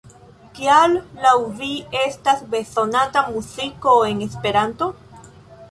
[0.59, 0.95] Kial
[1.25, 1.69] laŭ vi
[2.01, 4.91] estas bezonata muziko en Esperanto?